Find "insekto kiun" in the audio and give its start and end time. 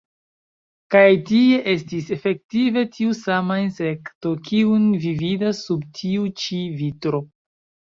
3.65-4.89